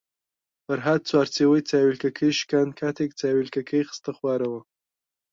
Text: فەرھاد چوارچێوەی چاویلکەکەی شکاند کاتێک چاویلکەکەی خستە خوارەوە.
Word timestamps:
فەرھاد 0.65 1.01
چوارچێوەی 1.09 1.65
چاویلکەکەی 1.69 2.37
شکاند 2.39 2.71
کاتێک 2.81 3.11
چاویلکەکەی 3.19 3.87
خستە 3.89 4.11
خوارەوە. 4.17 4.61